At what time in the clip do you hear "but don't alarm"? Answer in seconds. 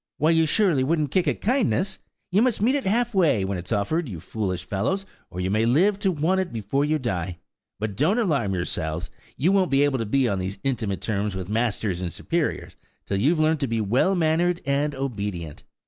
7.79-8.55